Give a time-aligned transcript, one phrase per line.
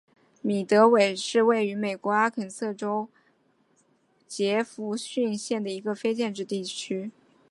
[0.41, 3.07] 米德韦是位于美国阿肯色州
[4.27, 7.11] 杰佛逊县的一个非建制地区。